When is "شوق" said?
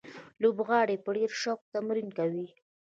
1.41-1.59